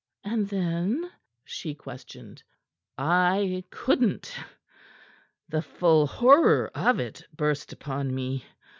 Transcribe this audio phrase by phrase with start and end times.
[0.23, 1.11] "And then?"
[1.45, 2.41] she questioned.
[2.97, 4.35] "I couldn't.
[5.47, 8.43] The full horror of it burst upon me.